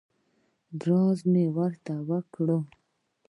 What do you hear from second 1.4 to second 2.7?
ورته وکړې.